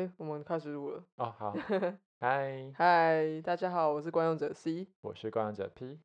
[0.00, 1.04] 哎，我们开始录了。
[1.16, 1.54] 哦，好，
[2.20, 5.98] 嗨， 嗨，大家好，我是观用者 C，我是观用者 P。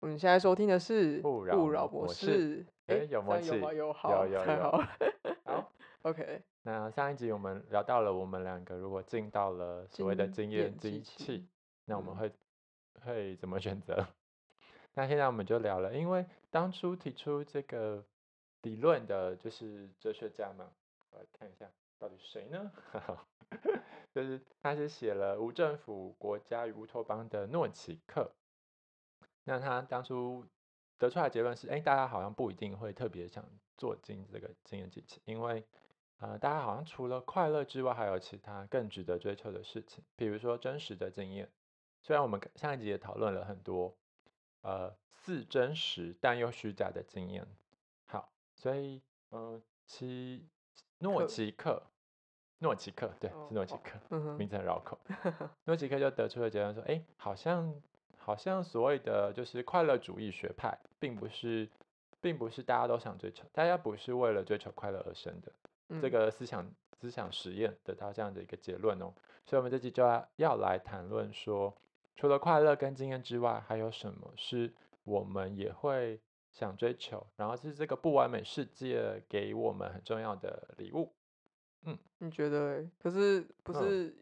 [0.00, 2.64] 我们现在收听的是勿扰模式。
[2.86, 4.82] 哎，有默契，有有好，有好。
[5.44, 5.72] 好，
[6.08, 6.40] OK。
[6.62, 11.46] 那上一集我们聊到了，我们两个如果进到了所谓的经验机器，
[11.84, 12.32] 那我们会
[13.04, 14.06] 会怎么选择？
[14.94, 18.02] 那现在我们就聊了，因为当初提出这个
[18.62, 20.70] 理论的就是哲学家嘛，
[21.10, 21.66] 我来看一下。
[21.98, 22.72] 到底谁呢？
[24.12, 28.32] 就是他是写了《无政府国家与乌托邦》的诺奇克。
[29.44, 30.44] 那他当初
[30.98, 33.44] 得出来结论是：哎，大家好像不一定会特别想
[33.76, 35.64] 做进这个经验机器，因为
[36.18, 41.50] 呃，大家好像除了快乐之外，还有其他更值得追求的事情，比如说真实的经验。
[42.02, 43.96] 虽然我们上一集也讨论了很多
[44.62, 47.46] 呃似真实但又虚假的经验。
[48.06, 50.48] 好，所以嗯，其。
[50.98, 51.82] 诺奇克，
[52.58, 54.98] 诺奇克，对，是诺奇克，名字很绕口。
[55.64, 57.74] 诺奇克就得出了结论说，哎，好像
[58.16, 61.68] 好像所谓的就是快乐主义学派，并不是，
[62.20, 66.00] 并不是大家都想追求，大家不是为了追求快乐而生的。
[66.00, 66.66] 这个思想
[66.98, 69.12] 思想实验得到这样的一个结论哦。
[69.44, 71.76] 所以，我们这期就要要来谈论说，
[72.16, 74.72] 除了快乐跟经验之外，还有什么是
[75.04, 76.20] 我们也会。
[76.58, 81.12] 想追求，然后是这个不完美世界给我们很重要的礼物。
[81.82, 82.82] 嗯，你觉得？
[82.98, 84.16] 可是不是？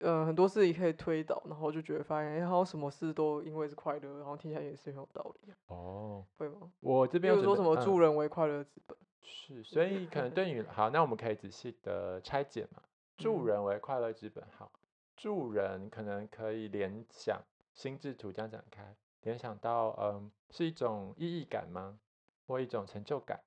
[0.00, 5.52] 呃，很多事情可以推导，然后就觉得发现，哎，好像什么事都因为是快乐，然后听起来也是很有道理。
[5.68, 6.72] 哦，会吗？
[6.80, 8.98] 我这边有说什么助人为快乐之本？
[9.22, 12.82] 是，所以可能对你好，那我们可以仔细的拆解嘛。
[13.16, 14.70] 助人为快乐之本，好，
[15.16, 17.40] 助人可能可以联想
[17.72, 18.94] 心智图这样展开。
[19.24, 21.98] 联想到，嗯，是一种意义感吗？
[22.46, 23.40] 或一种成就感？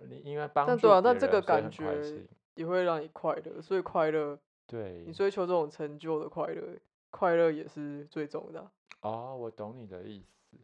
[0.00, 6.78] 你因为帮助对啊，但这个感觉也会让你快乐，所以快乐，对，你追求这种成就的快乐，
[7.10, 8.70] 快乐也是最重的。
[9.02, 10.56] 哦，我懂你的意思。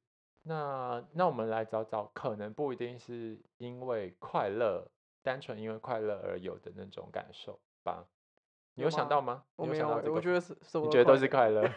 [0.42, 4.86] 那那我们来找找，可能不一定是因为快乐，
[5.22, 8.06] 单纯因为快乐而有的那种感受吧？
[8.74, 9.44] 你有想到吗？
[9.56, 11.68] 我没有，我觉得是，你觉得都是快乐，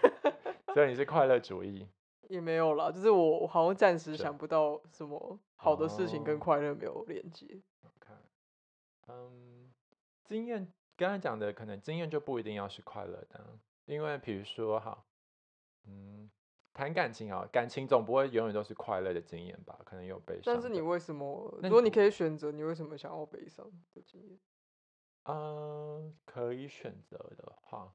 [0.74, 1.88] 所以你是快乐主义。
[2.30, 7.62] 也没有啦，就是我我好像暂时想不到什么好的事情跟快乐没有连接。
[8.00, 8.18] 看，
[9.08, 9.74] 嗯，
[10.24, 15.06] 经验刚才讲的可能经验就不一定要是快乐的，因为比如说哈，
[15.86, 16.30] 嗯，
[16.74, 19.80] 谈感情啊，感情总不会永远都是快乐的经验吧？
[19.86, 20.54] 可能有悲伤。
[20.54, 21.58] 但是你为什么？
[21.64, 24.40] 如果你可以选择，你为什么想要悲伤的经验？
[25.24, 27.94] 嗯，可以选择的话，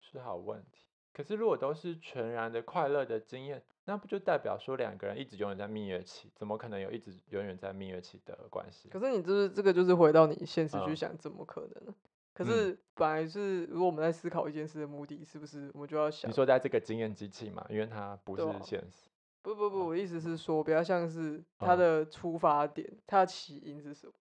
[0.00, 0.87] 是好问题。
[1.18, 6.30] 可是，如果都是全然的快乐的经验，那不就代表说两个人一直永远在蜜月期？
[6.36, 8.88] 怎么可能有一直永远在蜜月期的关系？
[8.88, 11.94] 可是，你就是这个，就是回到你现实去想，怎么可能呢？
[12.32, 16.30] 可是，本来是如果我们在思考一件事的目的，是不是我们就要想？
[16.30, 17.66] 你说在这个经验机器嘛？
[17.68, 19.08] 因为它不是现实。
[19.42, 24.12] 不不不，我意思是说，比较像是它的出发点，它的起因是什么？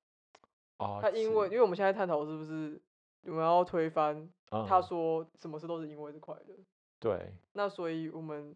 [0.79, 2.81] 哦，它因为，因为我们现在探讨是不是
[3.25, 4.27] 我们要推翻
[4.67, 6.55] 他说什么事都是因为是快乐。
[6.99, 8.55] 对，那所以我们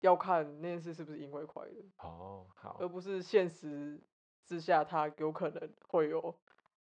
[0.00, 4.00] 要看那件事是不是因为快乐哦，好，而不是现实
[4.44, 6.34] 之下它有可能会有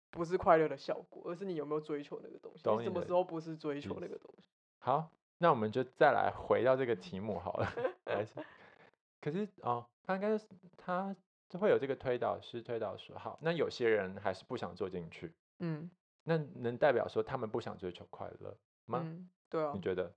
[0.10, 2.70] 不是快乐的效果，而是你有没有追求那个东西？
[2.78, 4.50] 你什么时候不是追求那个东西？
[4.80, 7.68] 好，那我们就再来回到这个题目好了。
[9.20, 11.16] 可是哦，他应该是他
[11.50, 15.92] 就会有这个推导师推导说，好，那有些人还是不想做进去，嗯，
[16.24, 19.06] 那能代表说他们不想追求快乐吗？
[19.50, 20.14] 对啊，你觉得？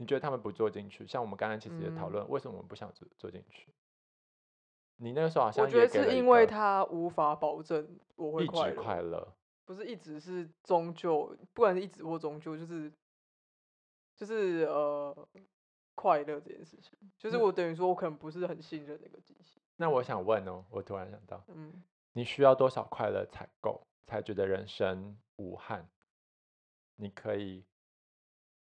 [0.00, 1.06] 你觉得他们不做进去？
[1.06, 3.74] 像我们刚刚其实也讨论，为什么我们不想做做进去？
[4.96, 9.34] 你那个时候好像我觉得是因为他无法保证我会快乐，
[9.64, 12.92] 不是一直是终究，不管是一直或终究，就是
[14.16, 15.28] 就是呃
[15.94, 19.60] 快乐这件事情，就是我等于说我可能不是很信任那个机器。
[19.76, 25.88] 那我想问哦，我突然想到，嗯，你需要多少快乐才够，才觉得人生无憾？
[26.94, 27.64] 你可以。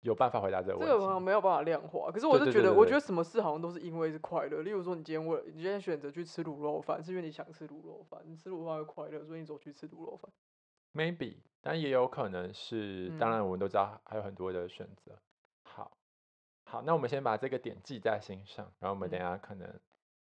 [0.02, 0.94] 有办法回答这个问题？
[0.94, 2.12] 这个没有办法量化。
[2.12, 4.62] 可是我就觉得，我觉得什么事好像都是因为是快乐。
[4.62, 10.32] 例如说，你今天为你今天选择去吃卤肉饭，是因为你想吃卤肉饭，你吃卤肉饭会快乐，所以你走去吃卤肉饭。
[10.94, 15.20] Maybe，但也有可能是，当然我们都知道还有很多的选择。
[15.64, 15.98] 好，
[16.64, 19.68] 好，那我们先把这个点记在心上，然后我们等下可能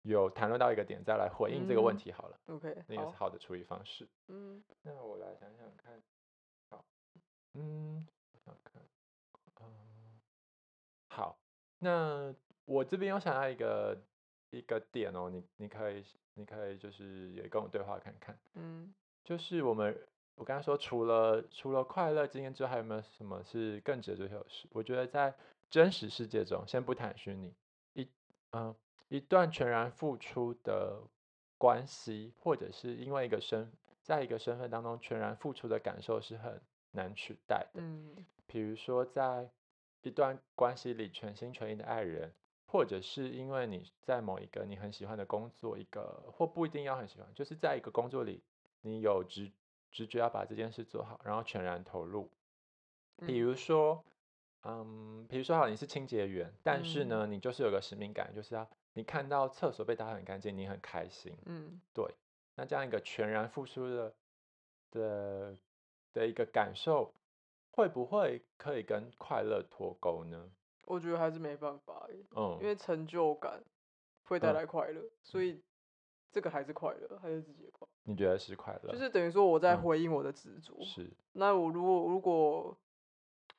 [0.01, 2.37] 有谈论到一个点，再来回应这个问题好了。
[2.47, 4.07] OK，那个是好的处理方式。
[4.27, 6.01] 嗯，那我来想想看。
[6.69, 6.83] 好，
[7.53, 8.81] 嗯，我想看。
[11.85, 12.35] 好，那
[12.65, 13.97] 我这边有想要一个
[14.49, 16.03] 一个点哦，你你可以
[16.33, 18.93] 你可以就是也跟我对话看看，嗯，
[19.23, 19.97] 就是我们
[20.35, 24.67] 我刚才说除了除了快乐经验之外，还有没有什么是更值得追求的事？
[24.71, 25.33] 我觉得在
[25.69, 27.53] 真实世界中，先不谈虚拟，
[27.93, 28.09] 一
[28.51, 28.75] 嗯
[29.09, 30.99] 一段全然付出的
[31.57, 33.71] 关系，或者是因为一个身
[34.01, 36.59] 在一个身份当中全然付出的感受是很
[36.91, 37.81] 难取代的。
[37.81, 39.49] 嗯，比如说在
[40.05, 42.31] 一段关系里全心全意的爱人，
[42.67, 48.43] 或者是因为你在某一个你很喜欢的工作，一个或不一定要很喜欢，就是在一个工作里，
[48.81, 49.51] 你有直
[49.91, 52.29] 直觉要把这件事做好，然后全然投入。
[53.25, 54.03] 比如说，
[54.63, 61.35] 嗯，比如说好，你是清洁员，但是呢，你就是有个使命感，就是要你看到厕所被打很干净，你很开心。
[61.45, 62.05] 嗯，对。
[62.55, 64.13] 那这样一个全然付出的
[64.91, 65.57] 的
[66.13, 67.13] 的一个感受，
[67.75, 70.49] 会不会可以跟快乐脱钩呢？
[70.85, 73.61] 我觉得还是没办法嗯，因为成就感
[74.23, 75.61] 会带来快乐，所以
[76.31, 77.85] 这个还是快乐，还是自己的快。
[78.03, 78.91] 你觉得是快乐？
[78.93, 80.73] 就是等于说我在回应我的执着。
[80.81, 81.11] 是。
[81.33, 82.77] 那我如果如果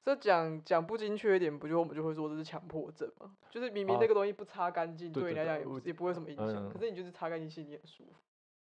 [0.03, 3.37] 这讲讲不精确一点，不就我们就会说这是强迫症吗？
[3.51, 8.15] 就是明明那个东西不擦干净，对你来讲也也不会什么影响，可是你就是擦干净心里很舒服。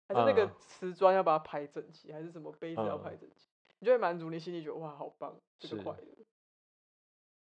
[0.07, 3.48] 还是那个瓷砖要把它排整齐，还是什么杯子要排整齐，
[3.79, 6.07] 你就会满足你心里觉得哇好棒，这个快乐。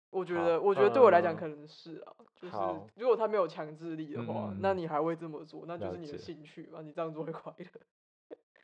[0.09, 2.55] 我觉得我觉得对我来讲可能是啊，就是
[2.95, 7.65] 如果他没有强制力的话，那你还会这么做，那就是你的兴趣嘛，你这样做会快乐。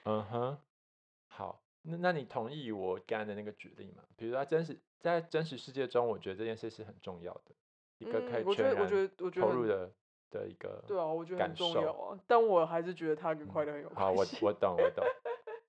[0.06, 0.58] 嗯哼，
[1.28, 4.04] 好，那那你同意我刚才的那个举例吗？
[4.16, 7.52] 比如说真实在真实世界中，我觉得这件事是很重要的，
[7.98, 8.88] 一个可以全然
[9.34, 9.92] 投入的。
[10.32, 14.02] 的一个对啊，我觉得很重要啊，但我还是觉得它跟快乐很有关系。
[14.02, 15.06] 好，我我懂我懂，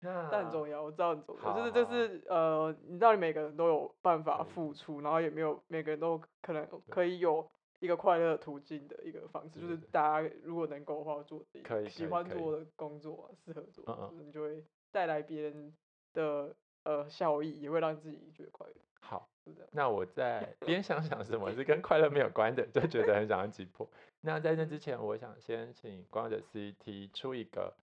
[0.02, 1.54] 但很重要，我知道很重要。
[1.56, 15.72] 就是就是呃，你知道你每个人都有办法付出，然后也没有每个人都可能可以有一个快乐途径的一个方式，就是大家如果能够的话做自己喜欢做的工作，适合做，你就会带来别人
[16.12, 16.54] 的
[16.84, 18.75] 呃效益，也会让自己觉得快乐。
[19.00, 19.28] 好，
[19.72, 23.88] 那我在 边想想什么是跟快乐没有关的，就觉得很想要击破。
[24.20, 27.75] 那在这之前，我想先请光者 C 提出一个，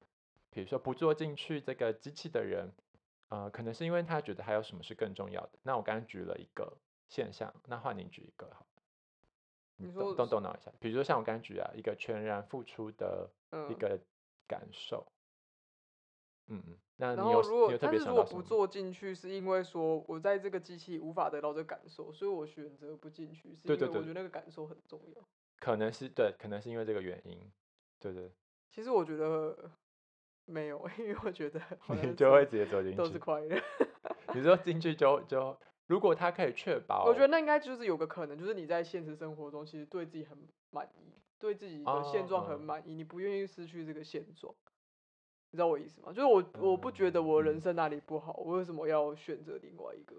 [0.51, 2.71] 比如说不做进去这个机器的人，
[3.29, 5.51] 呃，可能是因为他觉得还有什么是更重要的。
[5.63, 8.65] 那我刚刚举了一个现象，那换您举一个好。
[9.81, 13.31] 你说动动脑一下，比如说像我刚刚举啊，一个全然付出的
[13.69, 13.97] 一个
[14.45, 15.11] 感受。
[16.47, 16.77] 嗯嗯。
[16.97, 25.29] 那然后如果但是如果不做进去，是因为说我在这个机器无法得到这个感受，所以我选择不进去，是因为我觉得那个感受很重要。
[25.59, 27.39] 可能是对，可能是因为这个原因，
[27.99, 28.33] 对对。
[28.69, 29.71] 其实我觉得
[30.49, 31.61] 没有， 因为我觉得
[32.03, 33.61] 你就会直接走进去，都是快乐。
[34.33, 35.55] 你说进去就就，
[35.87, 40.37] 如果他可以确保，我觉得那应该就是有个可能，就是你在现实生活中其实对自己很
[40.71, 44.53] 满意，对自己的现状很满意，你不愿意失去这个现状。
[45.51, 46.09] 你知道我意思吗？
[46.13, 50.15] 就是我我不觉得我人生哪里不好，我为什么要选择另外一个？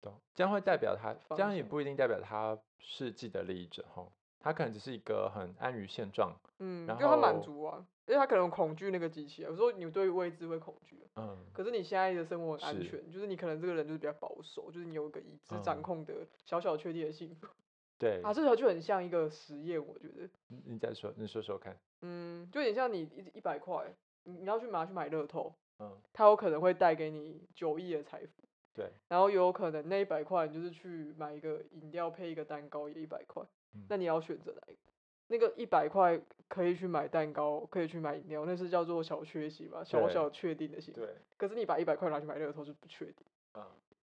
[0.00, 4.04] 懂，这样会代表他，这样也不一定代表他是既得利益者哈。
[4.40, 9.48] 他可能只是一个很安于现状，嗯，然后他满足啊，因为他可能恐惧那个机器啊。
[9.48, 17.46] 有时候你对未知会恐惧，嗯，可是你现在的生活很安全，就是你可能这个人就是比较保守，就是你有一个已知掌控的小小确定的幸福。
[17.98, 20.28] 对啊，这条就很像一个实验，我觉得。
[20.64, 21.78] 你再说，你说说看。
[22.00, 23.94] 嗯，就有点像你一一百块，
[24.24, 28.42] 你你要去拿去买乐透，嗯，它有可能会带给你九亿的财富。
[28.74, 28.90] 对。
[29.06, 33.44] 然后有可能那一百块，你就是去买一个饮料配一个蛋糕，也一百块。
[33.88, 34.80] 那你要选择哪一个？
[35.28, 36.20] 那个一百块
[36.52, 41.00] 可以去买蛋糕，可以去买饮料，那是叫做小确幸嘛，小小确定的幸福。
[41.00, 41.16] 对。
[41.38, 43.26] 可是你把一百块拿去买乐透是不确定。
[43.54, 43.66] 嗯。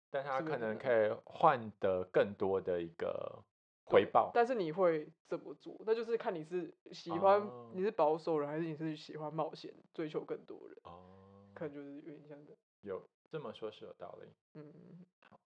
[0.09, 3.43] 但他可能可以换得更多的一个
[3.85, 4.31] 回报。
[4.33, 5.79] 但是你会怎么做？
[5.85, 10.75] 那就是看你是喜欢你是保守人，还是你是喜欢冒险、追求更多人。
[10.85, 11.51] 哦。
[11.53, 12.57] 可能就是有点像的。
[12.81, 14.27] 有这么说，是有道理。
[14.55, 15.05] 嗯。
[15.19, 15.39] 好。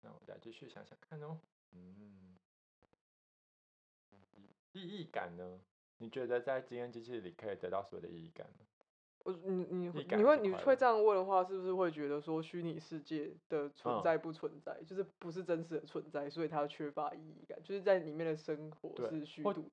[0.00, 1.40] 那我再继续想想看哦。
[1.72, 2.36] 嗯。
[4.70, 5.60] 意义感呢？
[6.04, 8.66] 你觉得在经验机器里可以得到所有的意义感吗？
[9.24, 19.70] 我你你你会你会这样问的话，是不是会觉得说虚拟世界的存在不存在，就是不是真实的存在，所以它缺乏意义感，就是在里面的生活是虚度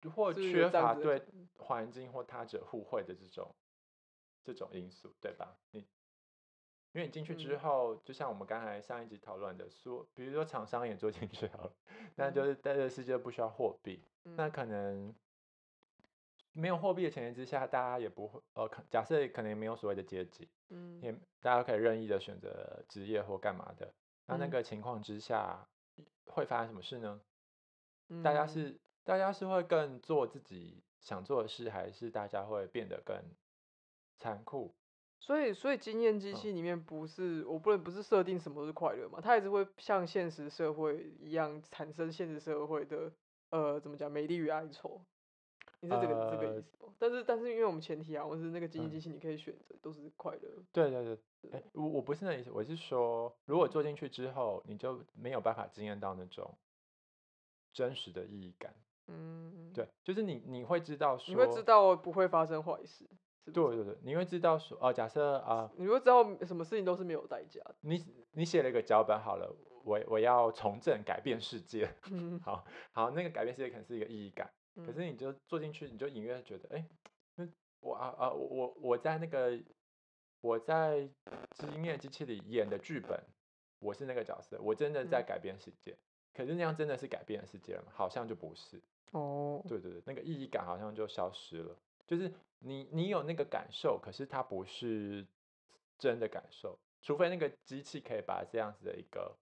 [0.00, 1.20] 的，或缺乏对
[1.58, 3.54] 环境或他者互惠的这种
[4.42, 5.54] 这种因素，对吧？
[5.72, 5.80] 你
[6.92, 11.72] 因为你进去之后，就像我们刚才上一集讨论的，说比如说厂商也做进去好了，
[12.16, 14.00] 那就是在这个世界不需要货币。
[14.22, 15.14] 那可能
[16.54, 23.92] 没有货币的前提之下，大家也不会呃，假设可能也没有所谓的阶级，嗯，也大家可以任意的选择职业或干嘛的。
[24.26, 25.68] 那那个情况之下
[26.26, 27.20] 会发生什么事呢？
[28.22, 33.16] 大家是大家是会更做自己想做的事，还是大家会变得更
[34.16, 34.72] 残酷、
[35.18, 39.20] 所以，所以经验机器里面不是我不能不是设定什么都是快乐嘛？
[39.20, 43.10] 它还是会像现实社会一样产生现实社会的
[43.50, 45.04] 呃怎么讲美丽与哀愁？
[45.84, 46.92] 你是这个这个意思吗？
[46.98, 50.48] 但是但是因为我们前提啊，我是那个经济机器，你可以选择都是快乐。
[50.72, 56.56] 对对对，哎，我我不是那意思，我是说，如果做进去之后，你就没有办法经验到那种
[57.72, 58.74] 真实的意义感。
[59.08, 63.06] 嗯，对，就是你你会知道，你会知道不会发生坏事。
[63.52, 67.74] 对对对，你会知道说，哦，假设啊，你会知道什么事情都是没有代价的。
[67.80, 71.86] 你你写了一个脚本好了，我我要从政改变世界，
[72.42, 76.86] 好好，那个改变世界可能是一个意义感，可是你就坐进去，你就隐约觉得，哎，
[77.80, 79.60] 我啊啊，我我在那个
[80.40, 81.08] 我在
[81.56, 83.22] 经验机器里演的剧本，
[83.78, 85.96] 我是那个角色，我真的在改变世界，
[86.32, 87.92] 可是那样真的是改变世界了吗？
[87.94, 88.80] 好像就不是。
[89.12, 91.76] 哦，对对对，那个意义感好像就消失了。
[92.06, 95.24] 就是你你有那个感受，可是它不是
[95.98, 99.36] 真的感受，除非那个机器可以把这样子的一个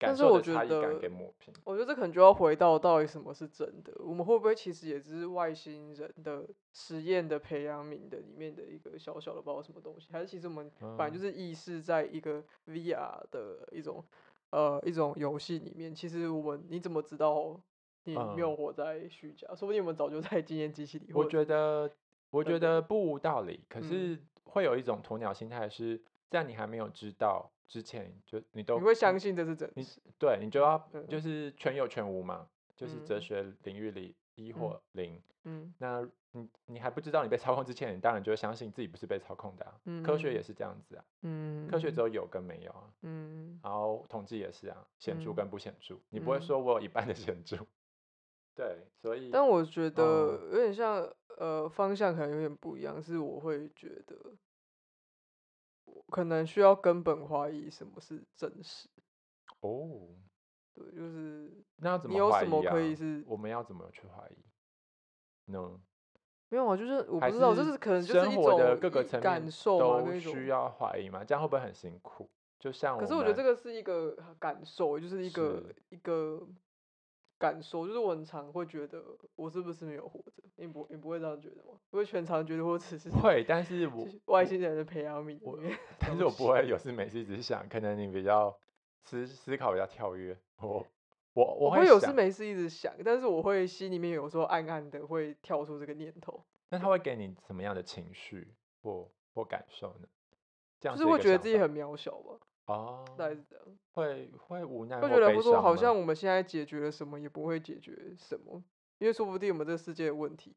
[0.00, 1.54] 感受的差异感给抹平。
[1.62, 14.02] 我觉得这可能就要回到到底什么是真的，我们会不会其实也只是外星人的实验的培养皿的里面的一个小小的不知道什么东西，还是其实我们反正就是意识在一个 VR 的一种
[14.50, 15.94] 呃一种游戏里面。
[15.94, 17.60] 其实我们你怎么知道？
[18.04, 21.12] 你没有活在虚假，说不定我们早就在经验机器里。
[21.12, 21.88] 我觉得，
[22.30, 23.62] 我觉得不无道理。
[23.68, 30.00] 可是会有一种鸵鸟心态，是在你还没有知道之前，就你都你会相信这是真实。
[30.18, 30.76] 对，你就要
[31.08, 35.22] 就是全有全无嘛，就是哲学领域里一或零。
[35.44, 39.80] 嗯，那你你还不知道你被操控之前，你当然就会相信自己不是被操控的啊。
[39.84, 41.04] 嗯，科学也是这样子啊。
[41.22, 42.92] 嗯，科学只有有跟没有啊。
[43.02, 47.56] 嗯，然后统计也是啊，显著跟不显著，你不会说我有一半的显著。
[48.56, 51.08] 对，所以，但我觉得有点像，
[51.38, 53.00] 呃，方向可能有点不一样。
[53.00, 54.16] 是我会觉得，
[56.10, 58.88] 可能需要根本怀疑什么是真实。
[59.60, 60.08] 哦，
[60.74, 62.12] 对，就是那要怎么？
[62.12, 63.24] 你有什么可以是？
[63.26, 64.36] 我们要怎么去怀疑
[65.46, 65.80] ？No，
[66.48, 68.78] 没有啊，就是我不知道，就是可能就是一种
[69.22, 71.24] 感受都需要怀疑嘛？
[71.24, 72.28] 这样会不会很辛苦？
[72.58, 76.46] 就像，可是我觉得这个是一个感受，就是一个一个。
[77.40, 79.02] 感受就是我很常会觉得
[79.34, 80.42] 我是不是没有活着？
[80.56, 81.80] 你不你不会这样觉得吗？
[81.88, 85.38] 不会全常觉得我只是会，但是 我外星人的培养皿。
[85.40, 85.58] 我，
[85.98, 88.54] 但是我不会有事没事只是想，可能你比较
[89.04, 90.36] 思思考比较跳跃。
[90.58, 90.86] 我
[91.32, 96.44] 我我会有事没事一直想，但是我会心里面有时候暗暗的会跳出这个念头。
[96.68, 100.06] 那他会给你什么样的情绪或或感受呢？
[100.78, 102.38] 这样就是会觉得自己很渺小吧。
[102.70, 108.62] 哦，大概是这样，会会无奈，会觉得不说，好像我们现在解决了什么，也不会解决什么，
[108.98, 110.54] 因为说不定我们这个世界的问题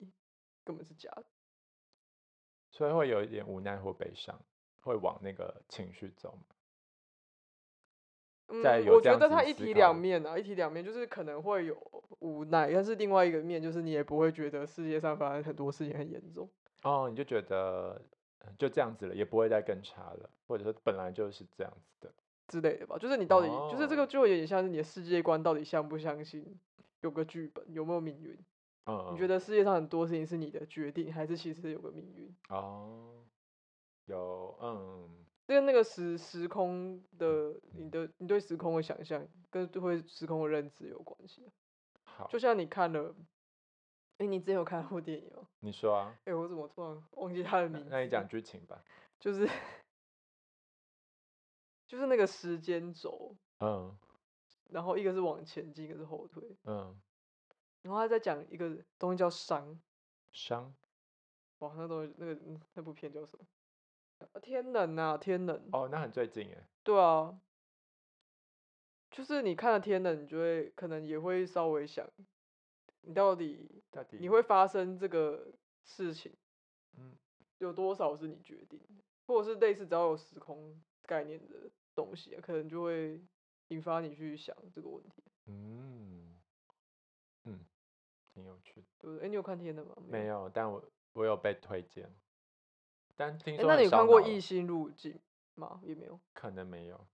[0.63, 1.25] 根本是假的，
[2.70, 4.39] 所以会有一点无奈或悲伤，
[4.82, 6.38] 会往那个情绪走
[8.50, 11.75] 嗯，我觉得它一体两面啊，一体两面，就是可能会有
[12.20, 16.48] 无奈，但是另外一个面就是你也不会觉得世界上发生很多事情很严重。
[16.84, 18.00] 哦，你就觉得。
[18.57, 22.13] 就这样子了，也不会再更差了，或者说本来就是这样子的
[22.47, 22.97] 之类的吧。
[22.97, 26.59] 就是你到底，就是这个就有点像是你的世界观到底相不相信
[27.01, 28.38] 有个剧本，有没有命运？
[28.85, 32.35] 嗯，你觉得世界上很多事情是你的决定，还是其实有个命运？
[32.50, 33.23] 哦，
[34.05, 35.09] 有，嗯，
[35.47, 41.43] 跟那个时时空的你的你对时空的想象，跟对时空的认知有关系。
[42.03, 43.15] 好，就像你看了。
[44.17, 45.48] 哎，你之前有看过电影吗？
[45.60, 46.15] 你说啊。
[46.25, 47.89] 哎，我怎么突然忘记他的名字？
[47.89, 48.84] 那你讲剧情吧。
[49.20, 49.50] 就是，
[51.88, 53.36] 就是那个时间轴。
[53.60, 53.98] 嗯。
[54.70, 56.58] 然后一个是往前进，一个是后退。
[56.65, 57.00] 嗯。
[57.82, 59.79] 然后他在讲一个东西叫伤。
[60.32, 60.74] 伤。
[61.60, 62.39] 哇，那东西那个
[62.74, 63.46] 那部片叫什么？
[64.41, 65.70] 天冷啊，天冷。
[65.72, 66.67] 哦，那很最近哎。
[66.84, 67.39] 对啊。
[69.12, 72.10] 就是你看了天冷，你就会可能也会稍微想。
[73.05, 73.69] 你到底，
[74.12, 75.51] 你会发生这个
[75.83, 76.33] 事情，
[76.98, 77.15] 嗯，
[77.60, 83.22] 有多少是你决定的，或者是类似只要有时空概念的东西，可能就会
[83.67, 85.24] 引发你去想这个问题。
[85.48, 86.39] 嗯，
[87.43, 87.60] 嗯，
[88.33, 88.88] 挺有趣的。
[89.00, 89.95] 对，哎，你有看天的吗？
[90.07, 92.10] 没有，但我我有被推荐，
[93.15, 93.67] 但听说。
[93.67, 95.13] 那你看过《异星入境》
[95.55, 95.81] 吗？
[95.83, 96.17] 也没有。
[96.33, 97.07] 可能没有。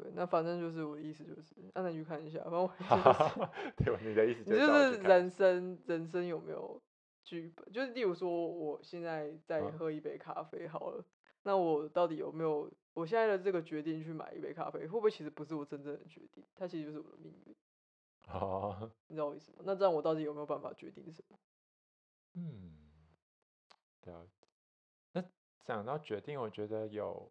[0.00, 2.40] 对，那反正就是我的意思，就是让你去看一下。
[2.40, 2.68] 反正我
[3.78, 6.82] 对，你的意思就是人生，人生有没有
[7.22, 7.72] 剧本？
[7.72, 11.04] 就是例如说，我现在在喝一杯咖啡，好了，
[11.44, 14.80] 那我到底有没有我现在的这个决定去买一杯咖啡？
[14.80, 16.44] 会不会其实不是我真正的决定？
[16.56, 17.54] 它其实就是我的命运。
[18.26, 19.58] 哦， 你知道我意思吗？
[19.64, 21.38] 那这样我到底有没有办法决定什么？
[22.34, 22.76] 嗯，
[24.02, 24.48] 了解。
[25.12, 25.24] 那
[25.62, 27.30] 讲到决定，我觉得有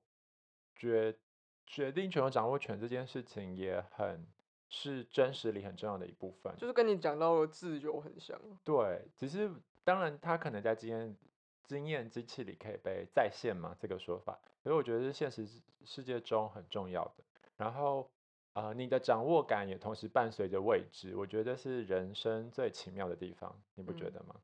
[0.76, 1.20] 决
[1.66, 4.26] 决定权和掌握权这件事情也很
[4.70, 8.40] 是真实里很重要的一部分，就是跟你讲到的自由很像。
[8.64, 9.52] 对，只是
[9.84, 11.18] 当然他可能在经验
[11.64, 15.48] 经验机器里可以被再现嘛，这个说法，所以我觉得是现实
[15.84, 17.24] 世界中很重要的。
[17.58, 18.10] 然后
[18.54, 24.36] 啊，你的掌握感也同时伴随着未知，我觉得是人生最奇妙的地方，你不觉得吗？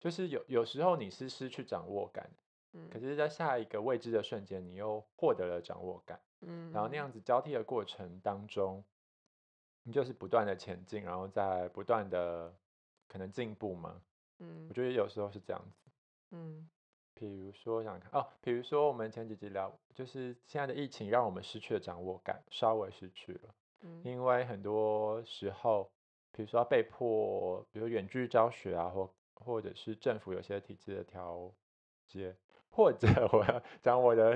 [0.00, 2.30] 就是有有时候你是失去掌握感。
[2.90, 6.18] 可是，在下一个未知的瞬间，你又获得了掌握感。
[6.42, 8.82] 嗯，然后那样子交替的过程当中，
[9.82, 12.54] 你就是不断的前进，然后在不断的
[13.08, 14.02] 可能进步嘛。
[14.38, 15.90] 嗯，我觉得有时候是这样子。
[16.30, 16.68] 嗯，
[17.14, 23.54] 比如说想看哦，比如说我们前几集聊，就是现在的疫情让我们失去了掌握感，稍微失去了。
[23.82, 25.90] 嗯，因为很多时候，
[26.32, 31.52] 比如说被迫，比如远距教学啊，或或者是政府有些体制的调
[32.06, 32.36] 节。
[32.74, 34.34] 或者 我要讲我的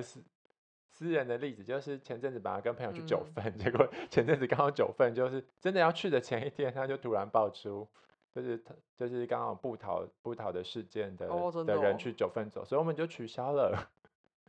[0.97, 7.87] 私私人的例子，就是前阵子本来跟朋友去九份， 结果前阵子刚好九份就是真的要去的前一天，他就突然爆出，
[8.35, 11.29] 就是他就是刚好不逃不逃的事件的
[11.65, 13.89] 的人去九份走，所以我们就取消了。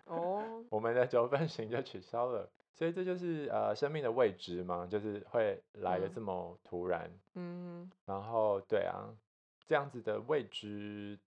[0.05, 7.11] 哦，我们的九份行就取消了，所以这就是呃生命的未知嘛，就是会来的这么突然。
[7.35, 9.13] 嗯，然后对啊，
[9.67, 11.19] 这样子的未知。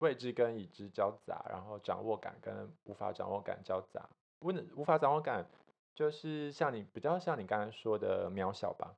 [0.00, 4.06] 未知跟已知交杂，然后掌握感跟无法掌握感交杂，
[4.44, 5.48] 不能无法掌握感，
[5.94, 8.94] 就是像你比较像你刚才说的渺小吧，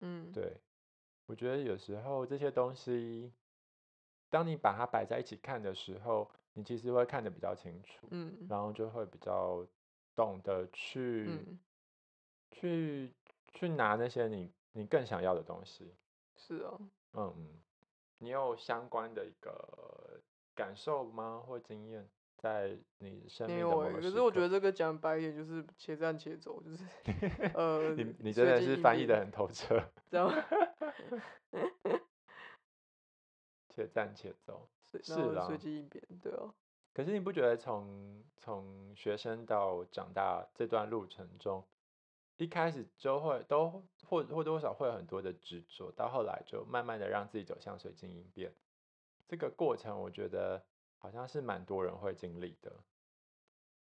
[0.00, 0.58] 嗯，对，
[1.24, 3.32] 我觉得有时候这些东西，
[4.28, 9.66] 当你把它摆在一起看的时候，你其实会看得比较清楚，嗯，然后就会比较
[10.14, 11.38] 懂得去
[12.50, 13.10] 去
[13.54, 15.94] 去拿那些你你更想要的东西，
[16.36, 16.78] 是哦，
[17.14, 17.60] 嗯嗯，
[18.18, 20.20] 你有相关的一个。
[20.52, 21.42] 感受吗？
[21.46, 22.06] 或经验
[22.40, 26.82] 在你生命的某个可是我觉得这个讲白一点就是且战且走，就是
[27.54, 30.34] 呃，你你真的是翻译的很透彻，知道吗？
[33.68, 36.54] 且战且走，是啊，随机应变，对哦。
[36.94, 41.62] 可是你不觉得从从学生到长大这段路程中，
[42.38, 43.68] 一开始就会都
[44.04, 48.54] 或或多或少会有很多的执着，到后来就慢慢的让自己走向随机应变。
[49.28, 50.64] 这个过程，我觉得
[51.00, 52.84] 好像是蛮多人会经历的。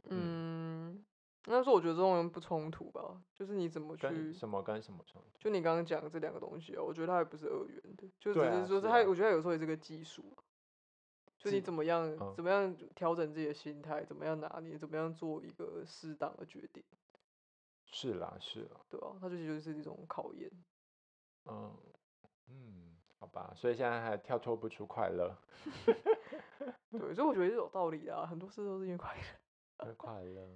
[0.10, 1.04] 嗯，
[1.46, 5.40] 那说我觉得这种人不冲突吧，就是你怎么去什么跟什么冲突？
[5.40, 10.36] 就你刚刚讲的这两个东西啊，我觉得它也不是二元的，就只是说它，我觉得有时候也是个技术，
[11.40, 16.84] 就你怎么样怎么样调整自己的心态，怎么样拿捏，怎么样做一个适当的决定。
[17.86, 20.52] 是啦，是啦，对啊，它就就是一种考验。
[21.46, 21.76] 嗯
[22.50, 22.98] 嗯。
[23.26, 25.36] 好吧，所以现在还跳脱不出快乐。
[26.92, 29.94] 对，所以我觉得是有道理的，很多事都是因为快乐。
[29.96, 30.48] 快乐。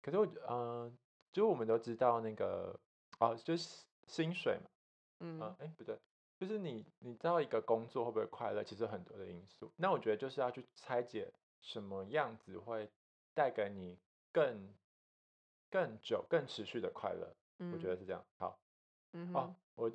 [0.00, 0.96] 可是我，嗯，
[1.32, 2.78] 就我们都知道那个，
[3.18, 4.70] 哦，就是薪水嘛。
[5.18, 5.56] 嗯。
[5.58, 5.98] 哎，不对，
[6.38, 9.72] 就是你，你知道一个工作会不会快乐，其实很多的因素。
[9.74, 12.88] 那我觉得就是要去拆解什么样子会
[13.34, 13.98] 带给你
[14.30, 14.72] 更、
[15.68, 17.34] 更久、更持续的快乐。
[17.58, 17.72] 嗯。
[17.72, 18.24] 我觉得是这样。
[18.38, 18.56] 好。
[19.14, 19.34] 嗯。
[19.34, 19.90] 哦，我。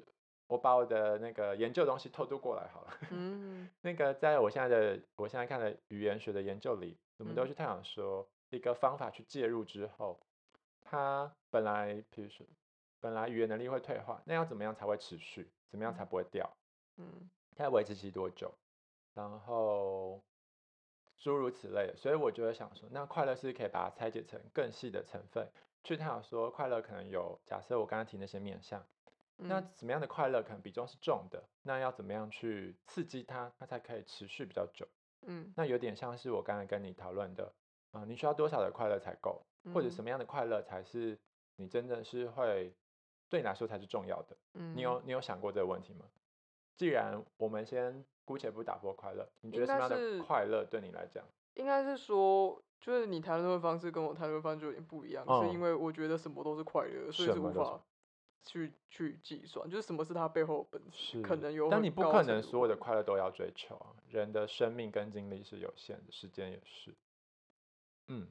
[0.49, 2.97] 我把我的那个研究东西偷渡过来好了。
[3.11, 10.19] 嗯，那个在我现在的我现在看的语言学的研究里，我们都去探讨说，一个方法去介入之后，
[10.81, 12.43] 它本来比如说
[12.99, 15.47] 本来语言能力会退化，那要怎么样才会持续？
[15.69, 16.51] 怎么样才不会掉？
[16.97, 18.51] 嗯，它要维持期多久？
[19.13, 20.19] 然后
[21.15, 21.95] 诸如此类的。
[21.95, 25.47] 所以我就会想说，那快乐是可以把它拆解成更细的成分，
[25.83, 28.83] 去探讨说，快乐可能有假设我刚刚提那些面向。
[29.47, 31.43] 那什么样的快乐可能比重是重的？
[31.63, 34.87] 那要怎么样去刺激它，它才可以持续比较久？
[35.23, 37.53] 嗯，那有点像是我刚才跟你讨论的，
[37.91, 39.41] 啊，你需要多少的快乐才够，
[39.73, 41.17] 或者什么样的快乐才是
[41.55, 42.73] 你真的是会
[43.29, 44.37] 对你来说才是重要的？
[44.53, 46.05] 嗯，你有你有想过这个问题吗？
[46.75, 51.25] 既然我们先姑且不打破快乐，你觉得什么样的快乐对你来讲？
[51.55, 57.81] 应该是说，就是你谈论的方式跟我谈论方式有点不一样，是因为我觉得什么都是快乐，所以是无法。
[58.45, 61.69] 去去计算，就是什么是它背后的本质，可能有。
[61.69, 63.93] 但你不可能所有的快乐都要追求啊！
[64.09, 66.95] 人的生命跟精力是有限的，时间也是。
[68.07, 68.27] 嗯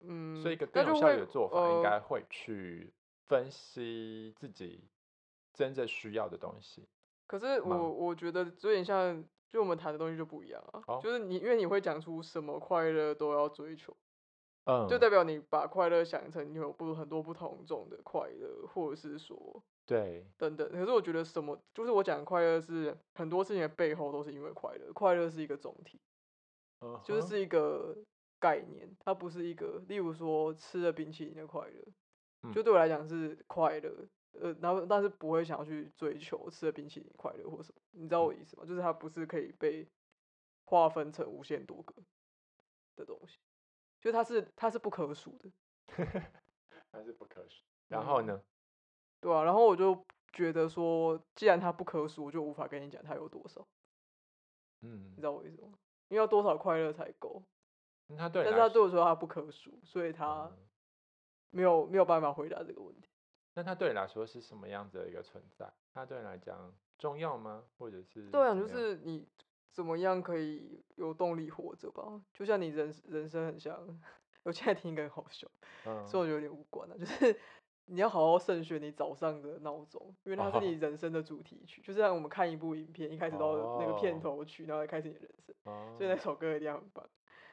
[0.00, 2.92] 嗯，所以一个更有效率的做法，应该会去
[3.26, 4.84] 分析自己
[5.52, 6.86] 真正需要的东西。
[7.26, 11.00] 可是我我觉得有点像，就我们谈的东西就不一样啊。
[11.00, 13.96] 就是你，因为你会讲出什么快乐都要追求。
[14.88, 20.26] 就代表你把快乐想成你有不很多不同种的快乐，或者是说对。
[20.36, 20.70] 等等。
[20.70, 25.98] 可是我觉得什么，就是我讲快乐是很多事情的背后都是因为快乐，快乐是一个总体，
[27.04, 27.96] 就是是一个
[28.38, 33.90] 概念，它不是一个，例如说吃了冰淇淋的快乐，就对我来讲是快乐，
[34.32, 38.64] 呃，然后但是不会想要去追求吃了冰淇淋快乐或什么，你知道我意思吗？
[38.66, 39.88] 就是它不是可以被
[40.64, 41.94] 划分成无限多个
[42.94, 43.38] 的东西，
[44.00, 45.50] 就它是它是不可数的，
[46.92, 47.64] 它是不可数。
[47.88, 48.40] 然后呢？
[49.20, 53.66] 对啊，然后我就觉得说，既然它不可数，我就无法跟你讲它有多少。
[54.82, 55.72] 嗯，你知道我意思吗？
[56.08, 57.42] 因为要多少快乐才够？
[58.16, 60.50] 他对，但是他对我说他不可数，所以他
[61.50, 63.10] 没有没有办法回答这个问题。
[63.54, 65.70] 那他对你来说是什么样子的一个存在？
[65.92, 67.64] 他对你来讲重要吗？
[67.76, 68.30] 或者是？
[68.30, 69.26] 对啊，就是你
[69.72, 72.20] 怎么样可以有动力活着吧？
[72.32, 73.98] 就像你人人生很像，
[74.42, 75.46] 我现在听一个好笑，
[76.06, 77.38] 所以我有点无关了， 就是。
[77.90, 85.54] 你要好好慎选你早上的闹钟，因为它是你人生的主题曲，就是让我们看一部影片，一开始到那个片头曲，然后开始你的人生，
[85.96, 87.08] 所以那首歌一定要很棒。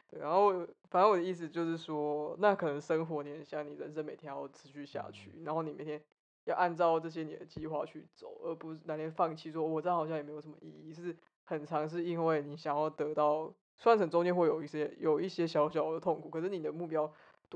[0.10, 0.52] 对，然后
[0.90, 6.04] 反正我的意思就是说，那可能生活你很像，你人生每天要持续下去，然后你每天
[6.44, 17.12] 要按照这些你的计划去走，而不是哪天放弃，说我这样好像也没有什么意义，是很长，是因为你想要得到，虽然中间会有一些有一些小小的痛苦，可是你的目标。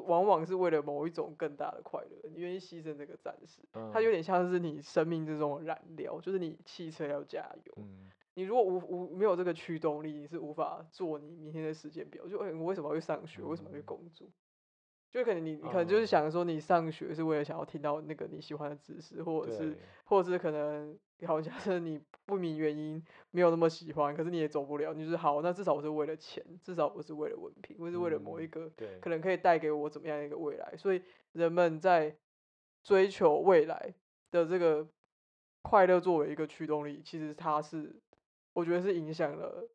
[0.06, 3.60] 往往是为了某一种更大的快乐，你愿意牺牲这个暂时，
[3.92, 7.74] 它有点像是你生命之中的燃料，就是你汽车要加油。
[8.36, 12.26] 你如果无无没有这个驱动力，你是无法做你明天的时间表。
[12.28, 13.42] 就我为什么要去上学？
[13.42, 14.26] 为什么要去工作？
[15.12, 30.76] 就可能你你可能就是想说，你上学是为了想要听到那个你喜欢的知识，或者是或者是可能，好像是你不明原因没有那么喜欢，可是你也走不了，你就是好，那至少我是为了钱，至少我是为了文凭，我是为了某一个可能可以带给我怎么样一个未来。
[30.78, 32.16] 所以人们在
[32.84, 33.96] 追求未来
[34.30, 34.88] 的这个
[35.64, 38.00] 快乐作为一个驱动力，其实它是
[38.54, 39.68] 我觉得是影响了。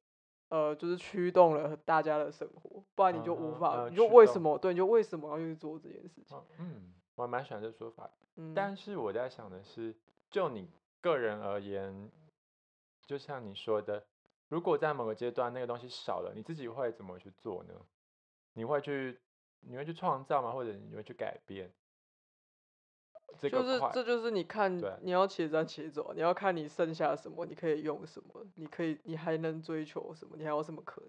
[0.55, 4.57] 呃，就是驱动了大家的生活，不然你就无法，你就为什么？
[4.57, 6.41] 对，你就为什么要去做这件事情？
[6.59, 8.09] 嗯，我蛮喜欢这说法。
[8.37, 9.93] 嗯，但是我在想的是，
[10.31, 12.09] 就你个人而言，
[13.05, 14.07] 就像你说的，
[14.49, 17.75] 如果在某个阶段那个东西少了，你自己会怎么去做呢？
[18.53, 19.19] 你会去，
[19.59, 20.53] 你会去创造吗？
[20.53, 21.69] 或者你会去改变？
[23.41, 31.03] 就是这就是你看你要且战且走，你要看你剩下什么，你可以用什么，你可以你还能追求什么，你还有什么可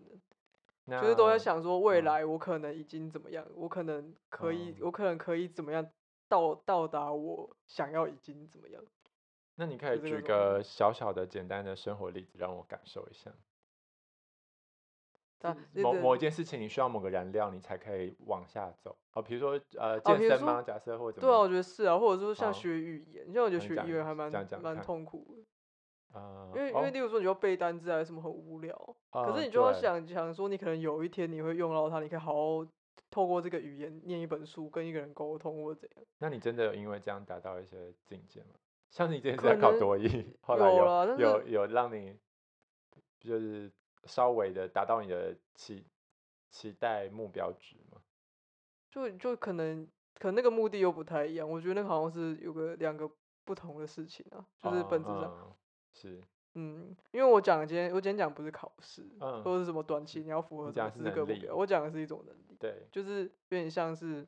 [0.88, 1.02] 能？
[1.02, 5.88] 就是都在想说未来我可能已经怎么样，我可能可以，我可能可以怎么样
[6.30, 8.84] 到到达我想要已经怎么样？
[9.56, 13.32] 那你可以举个小小的简单的生活例子让我感受一下。
[15.74, 18.96] 某某一件事情，你需要某个燃料，你才可以往下走。
[19.14, 20.62] 哦，比如说呃健身吗？
[20.62, 24.32] 假设或者对啊，我觉得是啊，或者说像学语言，因为我觉得学语言还蛮
[24.62, 26.20] 蛮痛苦的。
[26.20, 28.76] 啊，因为因为例如说你要背单词还是什么很无聊，
[29.12, 32.68] 可是你就要想想说，你可能有一天你会用到它，你可以好好
[33.10, 36.06] 透过这个语言念一本书，跟一个人沟通或者怎样。
[36.20, 38.56] 那你真的有因为这样达到一些境界吗？
[38.90, 42.18] 像你之前在考多艺，后来有有有让你
[43.20, 43.72] 就是。
[44.06, 45.86] 稍微的达到你的期
[46.50, 48.02] 期待目标值吗？
[48.90, 51.50] 就就可能可能那个目的又不太一样。
[51.50, 53.10] 我觉得那个好像是有个两个
[53.44, 55.56] 不同的事情啊，就是本质上
[55.92, 56.22] 是
[56.54, 64.26] 嗯，因为我讲今天我今天讲不是考试，嗯或者是什么短期你要符合资格目标，我讲的是一种能力，对，就是有点像是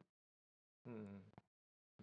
[0.83, 1.23] 嗯，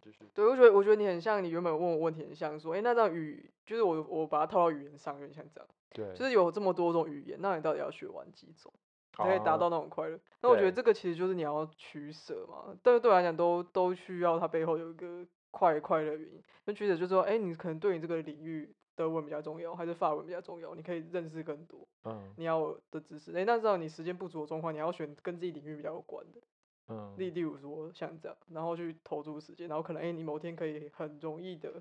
[0.00, 5.68] 就是对我觉得我觉得你很像你原本问我问题很像说，哎，那张语就是我我把它套到语言上，有点像这样。
[5.94, 8.70] 对，就是有这么多种语言，那你到底要学完几种，
[9.12, 10.18] 才可以达到那种快乐？
[10.42, 12.76] 那我觉得这个其实就是你要取舍嘛。
[12.82, 16.42] 但是对我来讲，都都需要它背后有一个快快乐原因。
[16.64, 20.74] 那取舍就是说，哎，你可能对你这个领域德文比较重要，还是法文比较重要？
[20.74, 23.30] 你可以认识更多，嗯，你要的知识。
[23.36, 26.40] 哎，那知道你时间不足的状况，你要选跟自己领域比较有关的，
[26.88, 31.80] 嗯，例例如说像这样，然后去投注时间，然后可能哎，你某天可以很容易的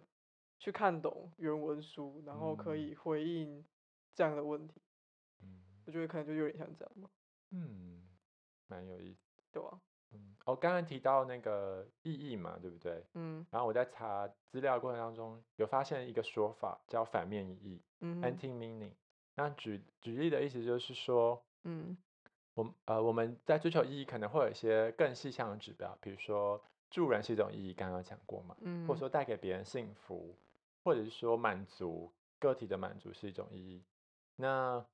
[0.60, 3.65] 去看懂原文书，然后可以回应。
[4.15, 4.82] 这样的问题，
[5.41, 7.10] 嗯，我觉得可能就有点像这样吧，
[7.52, 8.08] 嗯，
[8.67, 9.19] 蛮有意思，
[9.52, 9.80] 对吧？
[10.12, 13.04] 嗯，我刚刚提到那个意义嘛，对不对？
[13.13, 18.91] 嗯，然后我在查资料过程当中有发现一个说法叫反面意义，嗯，anti meaning。
[19.36, 21.97] 那举举例的意思就是说，嗯，
[22.54, 30.38] 我呃我们在追求意义可能会有一些更细项的指标，比如说助人是一种意义，刚刚讲过嘛，嗯，或者说带给别人幸福，
[30.84, 33.84] 或者是说满足个体的满足是一种意义。
[34.36, 34.86] 那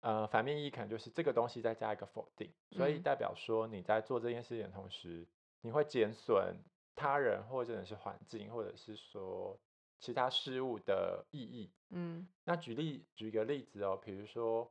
[0.00, 5.26] 呃，反面意义可能就是这个东西再加一个否定，所以代表说你在做这件事情的同时，
[5.60, 6.56] 你会减损
[6.94, 9.58] 他人或者是环境，或者是说
[9.98, 11.72] 其他事物的意义。
[11.90, 14.70] 嗯，那举例举一个例子哦，比如说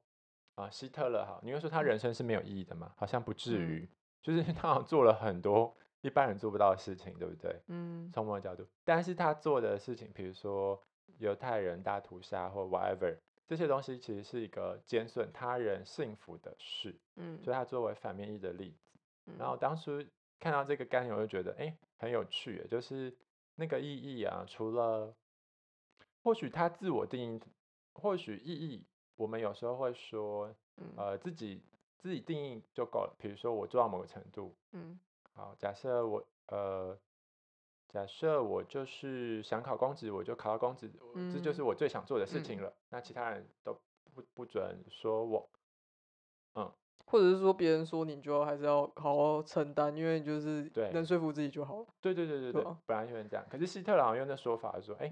[0.55, 2.93] 啊，希特勒哈，你会说他人生是没有意义的吗？
[2.95, 3.89] 好像不至于。
[4.19, 7.61] 就是他好像做了很多一般人做不到的事情，对不对？
[7.67, 10.81] 嗯，从某个角度，但是他做的事情，比如说
[11.19, 13.15] 犹太人大屠杀或 whatever
[13.47, 16.93] 这些东西，其实是一个减损他人幸福的事。
[17.15, 18.91] 嗯，所以它作为反面意的例子。
[19.39, 20.03] 然后当初
[20.39, 23.15] 看到这个概念，我就觉得哎很有趣，就是
[23.55, 25.15] 那个意义啊，除了
[26.21, 27.41] 或许他自我定义，
[27.93, 30.53] 或许意义，我们有时候会说，
[30.95, 31.61] 呃，自己
[31.97, 33.15] 自己定义就够了。
[33.17, 34.99] 比如说我做到某个程度，嗯，
[35.33, 36.97] 好，假设我呃，
[37.87, 40.91] 假设我就是想考公职，我就考到公职，
[41.33, 42.73] 这就是我最想做的事情了。
[42.89, 43.73] 那其他人都
[44.13, 45.49] 不不准说我，
[46.55, 46.71] 嗯。
[47.09, 51.85] 或者是说别人说你就要还是要好好承担，因为就是对能说服自己就好了。
[52.01, 53.45] 对对对对对，本来就是这样。
[53.49, 55.09] 可是希特朗用的说法说，哎，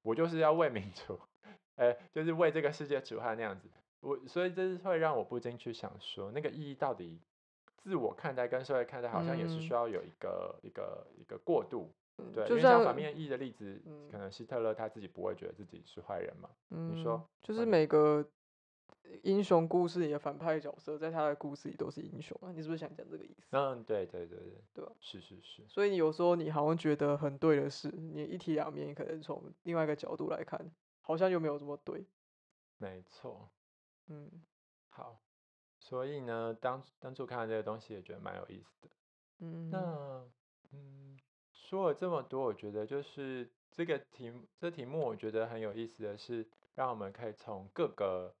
[0.00, 1.20] 我就是要为民族，
[1.76, 3.68] 哎，就是为这个世界除害那样子。
[4.00, 7.20] 我所以这是会让我不禁去想说，那个意义到底
[7.80, 11.90] 自我看待跟社会看待，好像也是需要有一个一个一个过渡。
[12.34, 16.50] 对，就像反面意义的例子，可能希特勒他自己不会觉得自己是坏人嘛？
[16.68, 18.26] 你说，就是每个。
[19.22, 22.52] 英雄故事里的反派角色，在他的故事里都是英雄啊！
[22.52, 23.48] 你是不是想讲这个意思？
[23.56, 24.92] 嗯，对对对对，对吧？
[25.00, 25.64] 是是是。
[25.66, 32.06] 所以你有时候你好像觉得很对的事，你一体两面，可能从另外一个角度来看，好像又没有这么对。
[32.78, 33.50] 没错。
[34.08, 34.30] 嗯，
[34.90, 35.20] 好。
[35.80, 38.88] 所以呢，当当初看到这个东西，也觉得蛮有意思的。
[39.40, 39.68] 嗯。
[39.70, 40.24] 那
[40.70, 41.18] 嗯，
[41.52, 48.32] 说了这么多，我觉得就是这个题这题目，我觉得很有意思的是，让我们可以从各个。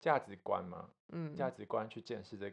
[0.00, 2.52] 价值观嘛，嗯，价值观去见识这，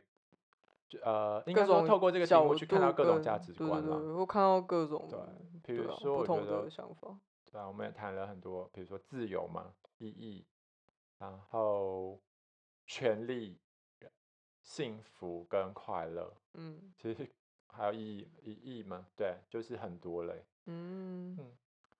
[1.01, 5.19] 呃，应该说透过这个题目去看到各种价值观嘛，我看到各种对，
[5.63, 7.19] 比如说不同的想法，
[7.51, 10.45] 对啊，我们也谈了很多，比如说自由嘛，意义，
[11.17, 12.21] 然后
[12.85, 13.57] 权利、
[14.69, 17.27] 幸福跟快乐，嗯，其实
[17.73, 21.51] 还有意义意义嘛，对，就是很多嘞，嗯嗯，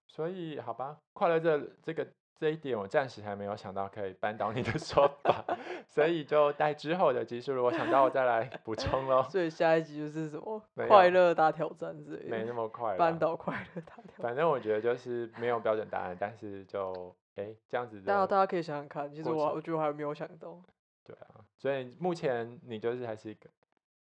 [0.05, 2.07] 所以好吧，快乐这这个。
[2.39, 5.43] 这一点我暂时还没有想到可以扳倒你的说法，
[5.85, 9.23] 所以就待之后的集数，如果想到我再来补充喽。
[9.23, 12.95] 所以下一集就是什么快乐大挑战之类的，没那么快。
[12.95, 14.15] 扳倒快乐大挑战。
[14.21, 17.99] 反正我觉得就是没有标准答案，但是就哎这样子。
[18.03, 20.61] 大家大家可以想想看，其实我我觉得我还没有想到。
[21.03, 23.49] 对啊，所以目前你就是还是一个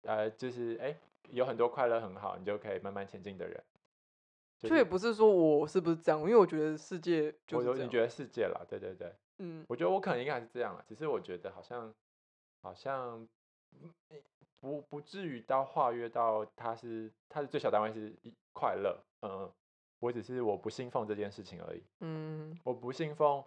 [0.02, 0.96] 呃，就是哎
[1.30, 3.62] 有很多快乐很好，你就可以慢慢前进的人。
[4.61, 8.09] 却也不是说我是不是这样，因为我觉得世界就是我你觉得。
[8.09, 11.94] 世界啦，对对对，嗯，我觉得我可能应该是这样了，只是我觉得好像
[12.62, 13.28] 好像
[14.61, 19.52] 不不至于到化约到它是它的最小单位是一快乐，嗯，
[19.98, 23.44] 我只是我不信奉这件事情而已，嗯，我不信奉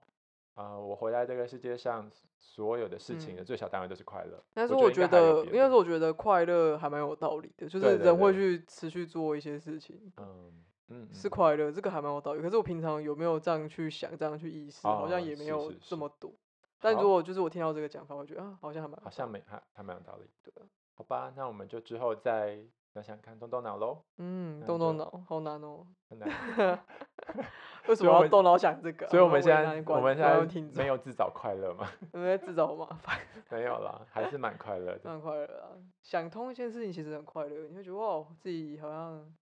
[0.58, 10.64] 啊，我活在这个世界上所有的事情的最小单位都是快乐，但是我觉得应该是我觉得快乐还蛮有道理的，就是人会去持续做一些事情，嗯。
[10.90, 12.42] 嗯，是快乐，这个还蛮有道理。
[12.42, 16.32] 可是我平常有没有这样去想，这样去意识，好像也没有这么多。
[16.80, 20.30] 但如果就是我听到这个讲法，我觉得啊，好像还蛮好像没还还蛮有道理。
[20.42, 20.54] 对
[20.94, 22.60] 好吧，那我们就之后再
[23.02, 24.04] 想想看，动动脑喽。
[24.18, 25.86] 嗯，动动脑，好难哦。
[26.10, 26.30] 很难。
[27.88, 29.08] 为什么要动脑想这个？
[29.08, 31.88] 所以我们现在我们现在没有自找快乐吗？
[32.14, 33.18] 因为自找麻烦。
[33.50, 35.02] 没有啦，还是蛮快乐的。
[35.04, 35.72] 蛮快乐啊！
[36.02, 39.34] 想通一件事情其实很快乐，你会觉得哇，自己好像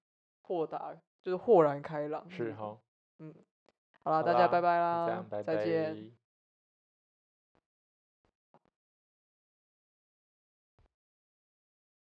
[0.42, 0.96] 豁达。
[1.24, 2.78] 就是豁然开朗，是哈，
[3.18, 3.34] 嗯，
[4.04, 6.12] 好了，大家拜拜啦，再见。